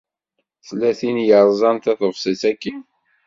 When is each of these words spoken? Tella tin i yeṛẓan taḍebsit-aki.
Tella 0.67 0.91
tin 0.99 1.17
i 1.23 1.25
yeṛẓan 1.27 1.77
taḍebsit-aki. 1.77 2.73